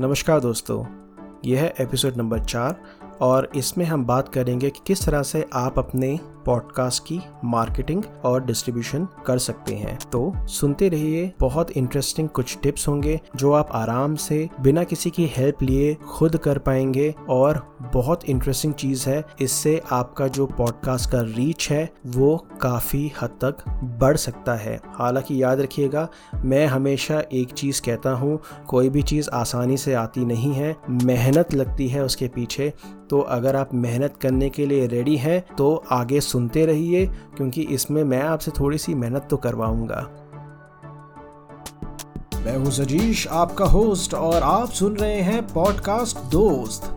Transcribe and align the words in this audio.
नमस्कार 0.00 0.40
दोस्तों, 0.40 0.84
यह 1.44 1.60
है 1.60 1.74
एपिसोड 1.80 2.16
नंबर 2.16 2.38
चार 2.38 2.82
और 3.20 3.50
इसमें 3.56 3.84
हम 3.84 4.04
बात 4.04 4.28
करेंगे 4.28 4.70
कि 4.70 4.80
किस 4.86 5.06
तरह 5.06 5.22
से 5.22 5.46
आप 5.52 5.78
अपने 5.78 6.20
पॉडकास्ट 6.48 7.02
की 7.06 7.20
मार्केटिंग 7.44 8.02
और 8.24 8.44
डिस्ट्रीब्यूशन 8.44 9.06
कर 9.26 9.38
सकते 9.38 9.74
हैं। 9.74 9.98
तो 10.12 10.32
सुनते 10.46 10.88
रहिए, 10.88 11.32
बहुत 11.40 11.70
इंटरेस्टिंग 11.70 12.28
कुछ 12.28 12.58
टिप्स 12.62 12.88
होंगे 12.88 13.20
जो 13.36 13.52
आप 13.52 13.68
आराम 13.72 14.14
से 14.14 14.48
बिना 14.60 14.84
किसी 14.84 15.10
की 15.10 15.26
हेल्प 15.26 15.62
लिए 15.62 15.94
खुद 15.94 16.36
कर 16.36 16.58
पाएँगे 16.58 17.14
और 17.28 17.76
बहुत 17.92 18.24
इंटरेस्टिंग 18.24 18.74
चीज़ 18.74 19.08
है, 19.08 19.24
इससे 19.40 19.80
आपका 19.92 20.28
जो 20.28 20.46
पॉडकास्ट 20.46 21.10
का 21.10 21.20
रीच 21.20 21.70
है, 21.70 21.90
वो 22.06 22.36
काफ़ी 22.60 23.12
हद 23.22 23.38
तक 23.44 23.56
बढ़ 24.00 24.16
सकता 24.16 24.54
है। 24.54 24.80
हालाँकि 24.86 25.42
याद 25.42 25.60
रखिएगा, 25.60 26.08
मैं 26.44 26.66
हमेशा 26.66 27.22
एक 27.32 27.52
चीज़ 27.52 27.82
कहता 27.82 28.10
हूँ, 28.10 28.38
कोई 28.66 28.88
भी 28.88 29.02
चीज़ 29.02 29.30
आसानी 29.32 29.76
से 29.76 29.94
आती 29.94 30.24
नहीं 30.24 30.52
है, 30.52 30.76
मेहनत 30.90 31.54
लगती 31.54 31.88
है 31.88 32.04
उसके 32.04 32.28
पीछे। 32.28 32.72
तो 33.10 33.20
अगर 33.20 33.56
आप 33.56 33.74
मेहनत 33.74 34.16
करने 34.16 34.48
के 34.50 34.66
लिए 34.66 34.86
रेडी 34.86 35.16
हैं 35.16 35.44
तो 35.58 35.84
आगे 35.90 36.20
सुनते 36.38 36.66
रहिए, 36.66 37.06
क्योंकि 37.36 37.62
इसमें 37.62 38.04
मैं 38.04 38.22
आपसे 38.22 38.50
थोड़ी 38.50 38.78
सी 38.78 38.94
मेहनत 38.94 39.26
तो 39.30 39.36
करवाऊँगा। 39.36 40.08
मैं 42.38 42.56
हूँ 42.56 42.70
सजीश, 42.70 43.26
आपका 43.28 43.64
होस्ट 43.64 44.14
और 44.14 44.42
आप 44.42 44.68
सुन 44.70 44.96
रहे 44.96 45.20
हैं 45.22 45.46
पॉडकास्ट 45.46 46.18
दोस्त। 46.32 46.94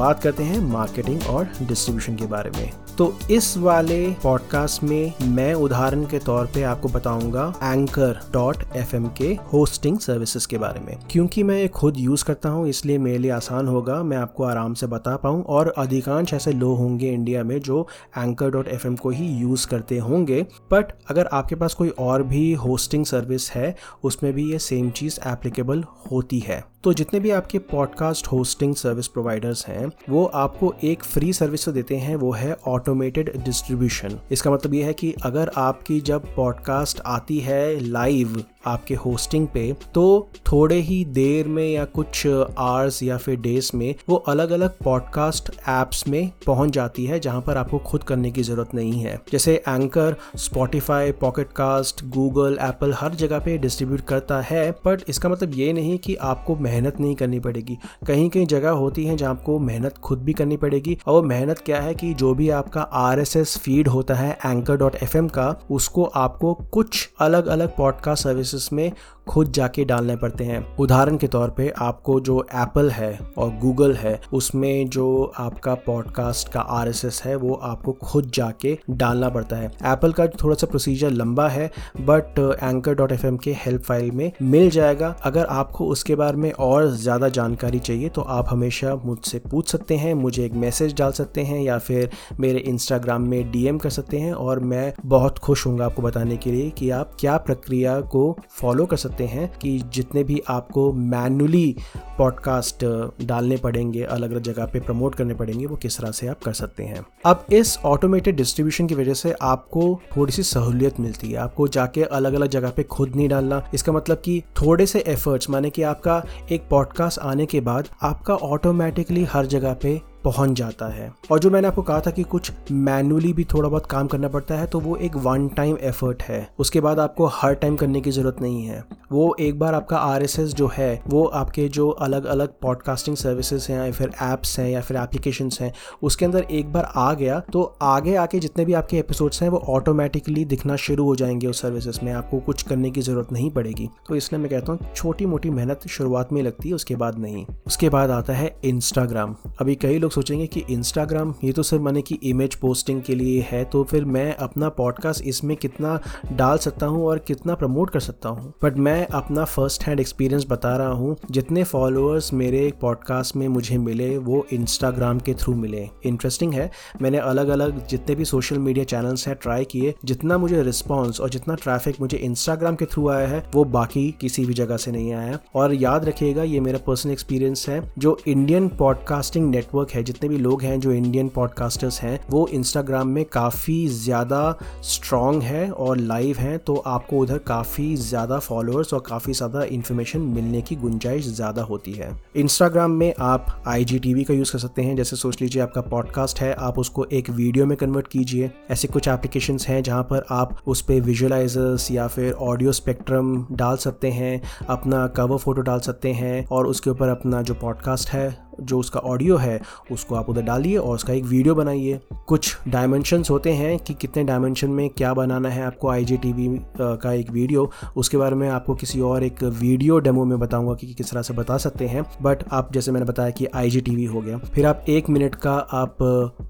बात 0.00 0.22
करते 0.22 0.42
हैं 0.42 0.60
मार्केटिंग 0.60 1.20
और 1.30 1.44
डिस्ट्रीब्यूशन 1.44 2.16
के 2.16 2.26
बारे 2.26 2.50
में। 2.50 2.72
तो 2.98 3.18
इस 3.30 3.58
वाले 3.58 4.10
पॉडकास्ट 4.22 4.82
में 4.82 5.12
मैं 5.22 5.54
उदाहरण 5.54 6.04
के 6.04 6.18
तौर 6.18 6.46
पे 6.46 6.62
आपको 6.62 6.88
बताऊँगा 6.88 7.54
एंकर 7.62 8.20
डॉट 8.32 8.56
एफ़ 8.76 8.96
के 8.96 9.38
होस्टिंग 9.52 9.98
सर्विसेज़ 9.98 10.48
के 10.48 10.58
बारे 10.58 10.80
में। 10.80 10.96
क्योंकि 11.10 11.42
मैं 11.42 11.58
ये 11.58 11.68
खुद 11.68 11.94
यूज़ 11.98 12.24
करता 12.24 12.48
हूँ, 12.48 12.68
इसलिए 12.68 12.98
मेरे 12.98 13.18
लिए 13.18 13.30
आसान 13.30 13.68
होगा, 13.68 14.02
मैं 14.02 14.16
आपको 14.16 14.44
आराम 14.44 14.74
से 14.74 14.86
बता 14.86 15.16
पाऊँ। 15.16 15.44
और 15.44 15.74
अधिकांश 15.78 16.34
ऐसे 16.34 16.52
लोग 16.52 16.78
होंगे 16.78 17.10
इंडिया 17.10 17.44
में 17.44 17.60
जो 17.60 17.88
एंकर 18.18 18.50
डॉट 18.50 18.68
एफएम 18.68 18.96
को 18.96 19.10
ही 19.10 19.26
यूज़ 19.26 19.66
करते 19.66 19.98
होंगे। 19.98 20.42
बट 20.42 20.92
अगर 21.10 21.26
आपके 21.26 21.54
पास 21.54 21.74
कोई 21.74 21.88
और 21.88 22.22
भी 22.22 22.54
होस्टिंग 22.54 23.04
सर्विस 23.04 23.50
है, 23.50 23.76
उसमें 24.04 24.32
भी 24.32 24.52
ये 24.52 24.58
सेम 24.58 24.90
चीज़ 24.90 25.18
एप्लीकेबल 25.26 25.84
होती 26.10 26.38
है। 26.38 26.64
तो 26.84 26.92
जितने 26.92 27.20
भी 27.20 27.30
आपके 27.30 27.58
पॉडकास्ट 27.58 28.26
होस्टिंग 28.26 28.74
सर्विस 28.74 29.08
प्रोवाइडर्स 29.08 29.66
हैं, 29.66 29.92
वो 30.08 30.24
आपको 30.24 30.74
एक 30.84 31.04
फ्री 31.04 31.32
सर्विस 31.32 31.64
तो 31.64 31.72
देते 31.72 31.96
हैं 31.96 32.16
वो 32.16 32.32
है 32.32 32.56
ऑटोमेटेड 32.66 33.44
डिस्ट्रीब्यूशन 33.44 34.18
इसका 34.32 34.50
मतलब 34.50 34.74
ये 34.74 34.82
है 34.82 34.92
कि 34.92 35.14
अगर 35.22 35.50
आपकी 35.56 36.00
जब 36.00 36.34
पॉडकास्ट 36.34 37.00
आती 37.06 37.38
है 37.38 37.80
लाइव 37.80 38.44
आपके 38.66 38.94
होस्टिंग 38.94 39.46
पे 39.46 39.76
तो 39.94 40.28
थोड़े 40.52 40.76
ही 40.76 41.04
देर 41.04 41.48
में 41.48 41.72
या 41.72 41.84
कुछ 41.84 42.26
आवर्स 42.58 43.02
या 43.02 43.16
फिर 43.16 43.36
डेज़ 43.40 43.70
में 43.74 43.94
वो 44.08 44.16
अलग 44.16 44.50
अलग 44.50 44.76
पॉडकास्ट 44.84 45.50
एप्स 45.68 46.06
में 46.08 46.30
पहुँच 46.46 46.70
जाती 46.70 47.04
है 47.04 47.20
जहाँ 47.20 47.40
पर 47.40 47.56
आपको 47.56 47.78
खुद 47.78 48.02
करने 48.02 48.30
की 48.30 48.42
ज़रूरत 48.42 48.74
नहीं 48.74 49.00
है। 49.00 49.18
जैसे 49.32 49.54
Anchor 49.68 50.16
Spotify 50.36 51.12
pocket 51.12 51.52
cast 51.52 52.04
Google 52.04 52.58
Apple 52.60 52.92
हर 52.92 53.14
जगह 53.14 53.38
पे 53.38 53.56
डिस्ट्रीब्यूट 53.58 54.00
करता 54.00 54.40
है 54.40 54.70
बट 54.70 55.02
इसका 55.08 55.28
मतलब 55.28 55.52
ये 55.54 55.72
नहीं 55.72 55.98
कि 55.98 56.14
आपको 56.14 56.56
मेहनत 56.56 57.00
नहीं 57.00 57.14
करनी 57.14 57.40
पड़ेगी। 57.40 57.78
कहीं 58.06 58.28
कहीं 58.30 58.46
जगह 58.46 58.70
होती 58.70 59.04
है 59.04 59.16
जहाँ 59.16 59.30
आपको 59.30 59.58
मेहनत 59.58 59.98
खुद 59.98 60.18
भी 60.18 60.32
करनी 60.32 60.56
पड़ेगी, 60.56 60.98
और 61.06 61.14
वो 61.14 61.22
मेहनत 61.22 61.58
क्या 61.58 61.80
है 61.80 61.94
कि 61.94 62.14
जो 62.14 62.34
भी 62.34 62.50
आपका 62.50 62.80
आरएसएस 62.80 63.56
फ़ीड 63.58 63.88
होता 63.88 64.14
है 64.14 64.38
एंकर 64.46 64.90
का, 65.28 65.60
उसको 65.70 66.04
आपको 66.04 66.54
कुछ 66.54 67.08
अलग 67.20 67.46
अलग 67.46 67.76
पॉडकास्ट 67.76 68.24
सर्विस 68.24 68.49
सर्विसेज़ 68.50 68.74
में 68.74 68.92
खुद 69.30 69.50
जाके 69.52 69.84
डालने 69.84 70.16
पड़ते 70.16 70.44
हैं। 70.44 70.64
उदाहरण 70.76 71.16
के 71.16 71.26
तौर 71.28 71.50
पे 71.50 71.68
आपको 71.80 72.18
जो 72.20 72.38
एप्पल 72.54 72.90
है 72.90 73.18
और 73.38 73.50
गूगल 73.58 73.94
है, 73.94 74.20
उसमें 74.32 74.88
जो 74.88 75.32
आपका 75.38 75.74
पॉडकास्ट 75.86 76.48
का 76.48 76.60
आरएसएस 76.60 77.22
है, 77.24 77.34
वो 77.36 77.54
आपको 77.54 77.92
खुद 78.02 78.30
जाके 78.34 78.76
डालना 78.92 79.28
पड़ता 79.28 79.56
है। 79.56 79.70
एप्पल 79.84 80.12
का 80.12 80.26
थोड़ा 80.42 80.54
सा 80.54 80.66
प्रोसीजर 80.66 81.10
लंबा 81.12 81.48
है 81.48 81.70
बट 82.00 82.38
एंकर 82.62 82.94
डॉट 82.94 83.12
एफ़ 83.12 83.26
के 83.36 83.52
हेल्प 83.56 83.82
फ़ाइल 83.82 84.10
में 84.10 84.30
मिल 84.44 84.68
जाएगा। 84.70 85.14
अगर 85.24 85.44
आपको 85.46 85.86
उसके 85.88 86.14
बारे 86.14 86.36
में 86.36 86.50
और 86.52 86.86
ज़्यादा 86.92 87.28
जानकारी 87.30 87.78
चाहिए 87.80 88.08
तो 88.08 88.22
आप 88.22 88.46
हमेशा 88.50 88.94
मुझसे 88.96 89.38
पूछ 89.40 89.70
सकते 89.72 89.96
हैं, 89.96 90.14
मुझे 90.16 90.44
एक 90.44 90.54
मैसेज 90.56 90.94
डाल 90.98 91.12
सकते 91.12 91.42
हैं, 91.42 91.60
या 91.60 91.78
फिर 91.78 92.10
मेरे 92.40 92.58
इंस्टाग्राम 92.60 93.22
में 93.22 93.50
डीएम 93.50 93.78
कर 93.78 93.90
सकते 93.90 94.18
हैं, 94.18 94.32
और 94.34 94.60
मैं 94.60 94.92
बहुत 95.06 95.38
खुश 95.38 95.66
हूँ 95.66 95.80
आपको 95.82 96.02
बताने 96.02 96.36
के 96.36 96.50
लिए 96.50 96.70
कि 96.70 96.90
आप 96.92 97.16
क्या 97.20 97.36
प्रक्रिया 97.40 98.00
को 98.02 98.36
फॉलो 98.50 98.86
कर 98.86 98.96
सकते 98.96 99.19
हैं 99.24 99.58
कि 99.58 99.78
जितने 99.92 100.24
भी 100.24 100.42
आपको 100.48 100.92
मैनुअली 100.92 101.76
पॉडकास्ट 102.18 102.84
डालने 103.24 103.56
पड़ेंगे 103.56 104.02
अलग 104.02 104.30
अलग 104.30 104.42
जगह 104.42 104.66
पे 104.66 104.80
प्रमोट 104.80 105.14
करने 105.14 105.34
पड़ेंगे, 105.34 105.66
वो 105.66 105.76
किस 105.76 105.98
तरह 105.98 106.10
से 106.10 106.26
आप 106.26 106.40
कर 106.44 106.52
सकते 106.52 106.82
हैं। 106.82 107.06
अब 107.24 107.46
इस 107.52 107.78
ऑटोमेटेड 107.78 108.36
डिस्ट्रीब्यूशन 108.36 108.86
की 108.86 108.94
वजह 108.94 109.14
से 109.14 109.34
आपको 109.42 110.00
थोड़ी 110.16 110.32
सी 110.32 110.42
सहूलियत 110.42 111.00
मिलती 111.00 111.30
है। 111.30 111.36
आपको 111.36 111.68
जाके 111.68 112.02
अलग 112.02 112.34
अलग 112.34 112.48
जगह 112.48 112.70
पे 112.70 112.82
खुद 112.82 113.16
नहीं 113.16 113.28
डालना। 113.28 113.70
इसका 113.74 113.92
मतलब 113.92 114.22
कि 114.24 114.42
थोड़े 114.62 114.86
से 114.86 115.04
एफर्ट्स 115.06 115.50
माने 115.50 115.70
कि 115.70 115.82
आपका 115.82 116.22
एक 116.52 116.68
पॉडकास्ट 116.70 117.18
आने 117.18 117.46
के 117.46 117.60
बाद 117.60 117.88
आपका 118.02 118.34
ऑटोमेटिकली 118.34 119.24
हर 119.24 119.46
जगह 119.46 119.74
पे 119.74 120.09
पहुँच 120.24 120.50
जाता 120.50 120.86
है। 120.86 121.10
और 121.30 121.38
जो 121.38 121.50
मैंने 121.50 121.68
आपको 121.68 121.82
कहा 121.82 122.00
था 122.00 122.10
कि 122.10 122.22
कुछ 122.22 122.52
मैनुअली 122.72 123.32
भी 123.32 123.44
थोड़ा 123.44 123.68
बहुत 123.68 123.86
काम 123.86 124.06
करना 124.06 124.28
पड़ता 124.28 124.54
है 124.54 124.66
तो 124.66 124.80
वो 124.80 124.96
एक 124.96 125.16
वन 125.16 125.48
टाइम 125.48 125.76
एफर्ट 125.80 126.22
है। 126.22 126.48
उसके 126.58 126.80
बाद 126.80 126.98
आपको 126.98 127.26
हर 127.26 127.54
टाइम 127.54 127.76
करने 127.76 128.00
की 128.00 128.10
ज़रूरत 128.10 128.40
नहीं 128.40 128.64
है। 128.64 128.84
वो 129.12 129.34
एक 129.40 129.58
बार 129.58 129.74
आपका 129.74 129.96
आरएसएस 129.96 130.54
जो 130.54 130.70
है, 130.74 131.02
वो 131.08 131.24
आपके 131.24 131.68
जो 131.68 131.88
अलग 131.88 132.24
अलग 132.24 132.52
पॉडकास्टिंग 132.62 133.16
सर्विसेज़ 133.16 133.66
हैं, 133.72 133.78
या 133.86 133.92
फिर 133.92 134.10
एप्स 134.22 134.58
हैं, 134.58 134.68
या 134.70 134.80
फिर 134.80 134.96
एप्लीकेशन 134.96 135.50
हैं, 135.60 135.72
उसके 136.02 136.24
अंदर 136.24 136.42
एक 136.42 136.72
बार 136.72 136.92
आ 136.96 137.12
गया 137.14 137.38
तो 137.52 137.62
आगे 137.82 138.14
आके 138.16 138.38
जितने 138.38 138.64
भी 138.64 138.72
आपके 138.72 138.98
एपिसोड्स 138.98 139.42
हैं, 139.42 139.48
वो 139.48 139.58
ऑटोमेटिकली 139.68 140.44
दिखना 140.44 140.76
शुरू 140.76 141.04
हो 141.04 141.16
जाएँगे 141.16 141.46
उस 141.46 141.60
सर्विसेज़ 141.62 141.98
में। 142.02 142.12
आपको 142.12 142.38
कुछ 142.40 142.62
करने 142.62 142.90
की 142.90 143.00
ज़रूरत 143.00 143.32
नहीं 143.32 143.50
पड़ेगी। 143.50 143.88
तो 144.08 144.16
इसलिए 144.16 144.40
मैं 144.40 144.50
कहता 144.50 144.72
हूँ 144.72 144.92
छोटी 144.96 145.26
मोटी 145.26 145.50
मेहनत 145.50 145.86
शुरुआत 145.88 146.32
में 146.32 146.42
लगती 146.42 146.68
है, 146.68 146.74
उसके 146.74 146.96
बाद 146.96 147.18
नहीं। 147.18 147.44
उसके 147.66 147.88
बाद 147.88 148.10
आता 148.10 148.32
है 148.32 148.54
इंस्टाग्राम 148.64 149.36
अभी 149.60 149.74
कई 149.74 149.98
लोग 149.98 150.09
सोचेंगे 150.10 150.46
कि 150.46 150.64
इंस्टाग्राम 150.70 151.34
ये 151.44 151.52
तो 151.52 151.62
सिर्फ़ 151.62 151.84
मैंने 151.84 152.02
की 152.02 152.14
इमेज 152.14 152.54
पोस्टिंग 152.54 153.02
के 153.02 153.14
लिए 153.14 153.46
है 153.50 153.64
तो 153.64 153.84
फिर 153.84 154.04
मैं 154.04 154.34
अपना 154.36 154.68
पॉडकास्ट 154.68 155.24
इसमें 155.24 155.56
कितना 155.56 156.00
डाल 156.32 156.58
सकता 156.58 156.86
हूँ 156.86 157.06
और 157.06 157.18
कितना 157.18 157.54
प्रमोट 157.54 157.90
कर 157.90 158.00
सकता 158.00 158.28
हूँ? 158.28 158.52
बट 158.62 158.76
मैं 158.76 159.06
अपना 159.06 159.44
फ़र्स्ट 159.44 159.82
हैंड 159.82 160.00
एक्सपीरियंस 160.00 160.46
बता 160.50 160.76
रहा 160.76 160.92
हूँ, 160.92 161.16
जितने 161.30 161.64
फॉलोअर्स 161.64 162.32
मेरे 162.32 162.72
पॉडकास्ट 162.80 163.36
में 163.36 163.48
मुझे 163.48 163.78
मिले, 163.78 164.18
वो 164.18 164.46
इंस्टाग्राम 164.52 165.18
के 165.18 165.34
थ्रू 165.34 165.54
मिले। 165.54 165.88
इंटरेस्टिंग 166.06 166.54
है, 166.54 166.70
मैंने 167.02 167.18
अलग 167.18 167.48
अलग 167.48 167.86
जितने 167.86 168.14
भी 168.14 168.24
सोशल 168.24 168.58
मीडिया 168.58 168.84
चैनल्स 168.84 169.28
हैं 169.28 169.36
ट्राई 169.42 169.64
किए, 169.64 169.94
जितना 170.04 170.38
मुझे 170.38 170.62
रिस्पॉन्स 170.62 171.20
और 171.20 171.30
जितना 171.30 171.54
ट्रैफ़िक 171.54 172.00
मुझे 172.00 172.16
इंस्टाग्राम 172.16 172.74
के 172.74 172.84
थ्रू 172.84 173.08
आया 173.08 173.28
है, 173.28 173.50
वो 173.54 173.64
बाकी 173.64 174.14
किसी 174.20 174.44
भी 174.46 174.54
जगह 174.54 174.76
से 174.76 174.90
नहीं 174.90 175.12
आया। 175.12 175.38
और 175.54 175.74
याद 175.74 176.04
रखिएगा, 176.04 176.42
ये 176.42 176.60
मेरा 176.60 176.78
पर्सनल 176.78 177.12
एक्सपीरियंस 177.12 177.68
है, 177.68 177.92
जो 177.98 178.18
इंडियन 178.26 178.68
पॉडकास्टिंग 178.68 179.50
नेटवर्क 179.50 179.90
है 179.90 179.99
है, 180.00 180.04
जितने 180.04 180.28
भी 180.28 180.38
लोग 180.38 180.62
हैं 180.62 180.78
जो 180.80 180.92
इंडियन 180.92 181.28
पॉडकास्टर्स 181.28 182.00
हैं, 182.00 182.18
वो 182.30 182.46
इंस्टाग्राम 182.50 183.08
में 183.08 183.24
काफ़ी 183.32 183.86
ज़्यादा 183.88 184.58
स्ट्रॉन्ग 184.84 185.42
है 185.42 185.70
और 185.72 185.98
लाइव 185.98 186.38
हैं 186.38 186.58
तो 186.60 186.76
आपको 186.88 187.18
उधर 187.18 187.38
काफ़ी 187.46 187.94
ज़्यादा 187.98 188.38
फॉलोअर्स 188.40 188.94
और 188.94 189.00
काफ़ी 189.00 189.32
ज़्यादा 189.32 189.62
इन्फॉर्मेशन 189.70 190.20
मिलने 190.30 190.60
की 190.62 190.76
गुंजाइश 190.76 191.26
ज़्यादा 191.26 191.62
होती 191.62 191.92
है। 191.92 192.10
इंस्टाग्राम 192.36 192.90
में 192.92 193.12
आप 193.20 193.62
आई 193.66 193.84
का 193.84 194.34
यूज़ 194.34 194.52
कर 194.52 194.58
सकते 194.58 194.82
हैं, 194.82 194.96
जैसे 194.96 195.16
सोच 195.16 195.40
लीजिए 195.42 195.62
आपका 195.62 195.80
पॉडकास्ट 195.82 196.40
है, 196.40 196.52
आप 196.54 196.78
उसको 196.78 197.04
एक 197.12 197.30
वीडियो 197.32 197.66
में 197.66 197.76
कन्वर्ट 197.78 198.08
कीजिए। 198.08 198.50
ऐसे 198.70 198.88
कुछ 198.88 199.08
एप्लीकेशन 199.08 199.58
हैं 199.66 199.82
जहाँ 199.82 200.02
पर 200.02 200.24
आप 200.30 200.56
उस 200.66 200.82
पर 200.82 201.00
विजुअलाइजर्स 201.02 201.90
या 201.90 202.06
फिर 202.08 202.32
ऑडियो 202.32 202.72
स्पेक्ट्रम 202.72 203.46
डाल 203.52 203.76
सकते 203.78 204.10
हैं, 204.10 204.40
अपना 204.68 205.06
कवर 205.16 205.38
फ़ोटो 205.38 205.62
डाल 205.62 205.80
सकते 205.80 206.12
हैं 206.12 206.46
और 206.46 206.66
उसके 206.66 206.90
ऊपर 206.90 207.08
अपना 207.08 207.42
जो 207.42 207.54
पॉडकास्ट 207.56 208.08
है 208.08 208.49
जो 208.62 208.78
उसका 208.78 209.00
ऑडियो 209.00 209.36
है, 209.36 209.60
उसको 209.92 210.14
आप 210.14 210.30
उधर 210.30 210.42
डालिए 210.42 210.76
और 210.76 210.94
उसका 210.94 211.12
एक 211.12 211.24
वीडियो 211.24 211.54
बनाइए। 211.54 212.00
कुछ 212.28 212.56
डायमेंशंस 212.68 213.30
होते 213.30 213.52
हैं 213.52 213.78
कि 213.78 213.94
कितने 213.94 214.24
डायमेंशन 214.24 214.70
में 214.70 214.88
क्या 214.90 215.12
बनाना 215.14 215.48
है 215.48 215.62
आपको 215.62 215.88
आई 215.88 216.04
जी 216.04 216.18
का 216.22 217.12
एक 217.12 217.30
वीडियो 217.30 217.70
उसके 217.96 218.16
बारे 218.16 218.36
में 218.36 218.48
आपको 218.48 218.74
किसी 218.74 219.00
और 219.00 219.24
एक 219.24 219.42
वीडियो 219.42 219.98
डेमो 219.98 220.24
में 220.24 220.38
बताऊँगा 220.38 220.74
कि 220.74 220.94
किस 220.94 221.10
तरह 221.10 221.22
से 221.22 221.34
बता 221.34 221.56
सकते 221.56 221.86
हैं। 221.86 222.04
बट 222.22 222.44
आप, 222.52 222.72
जैसे 222.72 222.92
मैंने 222.92 223.06
बताया 223.06 223.30
कि 223.30 223.46
आई 223.46 224.06
हो 224.06 224.20
गया। 224.20 224.38
फिर 224.38 224.66
आप 224.66 224.84
एक 224.88 225.08
मिनट 225.10 225.34
का 225.34 225.52
आप 225.52 225.96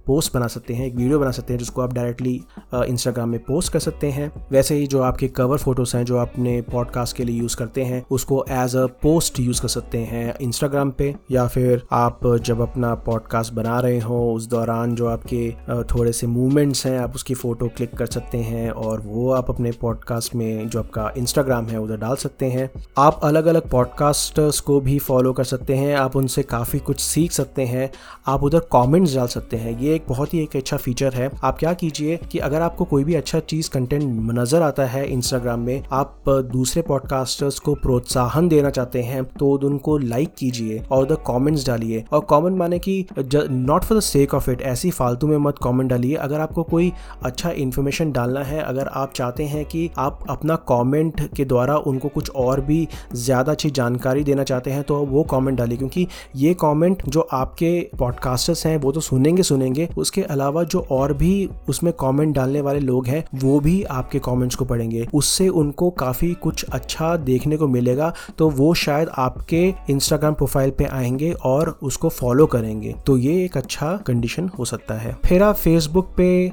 पोस्ट 0.07 0.35
बना 0.35 0.47
सकते 0.47 0.75
हैं, 0.75 0.87
एक 0.87 0.95
वीडियो 0.95 1.19
बना 1.19 1.31
सकते 1.31 1.53
हैं, 1.53 1.59
जिसको 1.59 1.83
आप 1.83 1.93
डायरेक्टली 1.93 2.41
इंस्टाग्राम 2.75 3.29
में 3.29 3.39
पोस्ट 3.41 3.73
कर 3.73 3.79
सकते 3.79 4.11
हैं। 4.11 4.31
वैसे 4.53 4.75
ही 4.75 4.87
जो 4.87 5.03
आपके 5.03 5.29
कवर 5.29 5.59
फ़ोटोज़ 5.59 5.97
हैं, 5.97 6.05
जो 6.05 6.17
अपने 6.17 6.61
पॉडकास्ट 6.63 7.17
के 7.17 7.25
लिए 7.25 7.41
यूज़ 7.41 7.57
करते 7.57 7.85
हैं, 7.85 8.05
उसको 8.11 8.45
एज 8.51 8.77
अ 8.77 8.87
पोस्ट 9.03 9.41
यूज़ 9.41 9.63
कर 9.63 9.69
सकते 9.69 9.99
हैं 9.99 10.35
इंस्टाग्राम 10.39 10.91
पे 10.91 11.15
या 11.31 11.47
फिर 11.47 11.83
आप 12.01 12.21
जब 12.45 12.61
अपना 12.61 12.95
पॉडकास्ट 13.07 13.53
बना 13.53 13.79
रहे 13.81 13.99
हो, 14.01 14.19
उस 14.35 14.47
दौरान 14.49 14.95
जो 14.95 15.07
आपके 15.07 15.51
थोड़े 15.85 16.13
से 16.13 16.27
मूवमेंट्स 16.27 16.85
हैं, 16.87 16.99
आप 16.99 17.15
उसकी 17.15 17.35
फ़ोटो 17.35 17.67
क्लिक 17.77 17.95
कर 17.95 18.07
सकते 18.07 18.39
हैं 18.39 18.71
और 18.71 19.01
वो 19.01 19.33
आप 19.33 19.51
अपने 19.51 19.73
पॉडकास्ट 19.81 20.35
में 20.35 20.69
जो 20.69 20.79
आपका 20.79 21.11
इंस्टाग्राम 21.19 21.67
है, 21.67 21.81
उधर 21.81 21.97
डाल 21.97 22.17
सकते 22.17 22.47
हैं। 22.47 22.69
आप 22.99 23.21
अलग 23.25 23.47
अलग 23.47 23.69
पॉडकास्टर्स 23.71 24.61
को 24.61 24.81
भी 24.81 24.99
फॉलो 24.99 25.33
कर 25.33 25.45
सकते 25.45 25.75
हैं, 25.75 25.95
आप 25.97 26.17
उनसे 26.17 26.43
काफ़ी 26.45 26.79
कुछ 26.79 27.01
सीख 27.01 27.33
सकते 27.33 27.65
हैं, 27.65 27.91
आप 28.27 28.43
उधर 28.43 28.61
कमेंट्स 28.73 29.15
डाल 29.15 29.27
सकते 29.27 29.57
हैं। 29.57 29.79
ये 29.81 29.95
एक 29.95 30.07
बहुत 30.09 30.35
ही 30.35 30.43
एक 30.43 30.57
अच्छा 30.57 30.77
फीचर 30.77 31.15
है। 31.15 31.31
आप 31.45 31.59
क्या 31.59 31.73
कीजिए 31.75 32.19
कि 32.33 32.39
अगर 32.41 32.63
आपको 32.63 32.85
कोई 32.85 33.05
भी 33.05 33.15
अच्छा 33.15 33.41
चीज़ 33.41 33.71
कंटेंट 33.71 34.03
नज़र 34.33 34.63
आता 34.63 34.87
है 34.87 35.07
इंस्टाग्राम 35.09 35.61
में, 35.61 35.83
आप 35.93 36.25
दूसरे 36.53 36.83
पॉडकास्टर्स 36.83 37.59
को 37.59 37.75
प्रोत्साहन 37.77 38.49
देना 38.49 38.71
चाहते 38.71 39.03
हैं 39.03 39.25
तो 39.25 39.53
उनको 39.67 39.99
लाइक 39.99 40.35
कीजिए 40.39 40.83
और 40.91 41.03
उधर 41.03 41.23
कमेंट्स 41.27 41.67
डालिए। 41.67 41.80
और 42.13 42.27
कमेंट 42.31 42.57
माने 42.59 42.79
कि 42.79 43.05
not 43.19 43.85
for 43.85 43.99
the 43.99 44.01
sake 44.03 44.35
of 44.35 44.51
it 44.51 44.63
ऐसी 44.63 44.91
फालतू 44.91 45.27
में 45.27 45.37
मत 45.39 45.59
कमेंट 45.63 45.91
डालिए। 45.91 46.15
अगर 46.17 46.41
आपको 46.41 46.63
कोई 46.65 46.93
अच्छा 47.23 47.51
इन्फॉर्मेशन 47.53 48.13
डालना 48.13 48.43
है, 48.43 48.61
अगर 48.61 48.89
आप 48.89 49.13
चाहते 49.13 49.45
हैं 49.45 49.65
कि 49.65 49.89
आप 49.99 50.25
अपना 50.31 50.57
कमेंट 50.69 51.21
के 51.37 51.45
द्वारा 51.45 51.77
उनको 51.79 52.09
कुछ 52.09 52.31
और 52.33 52.61
भी 52.61 52.87
ज़्यादा 53.15 53.53
अच्छी 53.53 53.71
जानकारी 53.73 54.25
देना 54.25 54.45
चाहते 54.45 54.71
हैं 54.71 54.83
तो 54.83 54.97
वो 55.07 55.23
कॉमेंट 55.25 55.59
डालिए। 55.59 55.79
क्योंकि 55.79 56.07
ये 56.37 56.55
कॉमेंट 56.57 57.03
जो 57.09 57.21
आपके 57.33 57.71
पॉडकास्टर्स 57.99 58.67
हैं, 58.67 58.77
वो 58.77 58.93
तो 58.93 59.01
सुनेंगे 59.01 59.43
सुनेंगे। 59.43 59.89
उसके 59.99 60.23
अलावा 60.23 60.63
जो 60.65 60.87
और 60.91 61.13
भी 61.15 61.49
उसमें 61.69 61.93
कॉमेंट 61.95 62.35
डालने 62.35 62.61
वाले 62.61 62.81
लोग 62.81 63.07
हैं, 63.07 63.25
वो 63.35 63.59
भी 63.61 63.83
आपके 63.85 64.19
कमेंट्स 64.21 64.57
को 64.57 64.65
पढ़ेंगे। 64.65 65.07
उससे 65.15 65.49
उनको 65.51 65.91
काफ़ी 65.93 66.33
कुछ 66.35 66.65
अच्छा 66.65 67.17
देखने 67.19 67.57
को 67.57 67.69
मिलेगा 67.69 68.13
तो 68.39 68.49
वो 68.51 68.73
शायद 68.77 69.09
आपके 69.19 69.63
इंस्टाग्राम 69.91 70.35
प्रोफ़ाइल 70.35 70.71
पे 70.71 70.85
आएँगे 70.87 71.33
और 71.45 71.70
उसको 71.83 72.09
फॉलो 72.09 72.47
करेंगे 72.47 72.95
तो 73.07 73.17
ये 73.17 73.45
एक 73.45 73.57
अच्छा 73.57 73.97
कंडीशन 73.97 74.49
हो 74.59 74.65
सकता 74.65 74.95
है। 74.95 75.17
फिर 75.27 75.43
आप 75.43 75.55
फेसबुक 75.55 76.15
पे 76.17 76.53